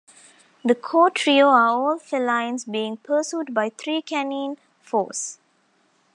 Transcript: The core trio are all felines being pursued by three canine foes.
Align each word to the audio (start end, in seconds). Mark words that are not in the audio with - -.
The 0.65 0.73
core 0.73 1.11
trio 1.11 1.45
are 1.49 1.67
all 1.67 1.99
felines 1.99 2.65
being 2.65 2.97
pursued 2.97 3.53
by 3.53 3.69
three 3.69 4.01
canine 4.01 4.57
foes. 4.81 5.37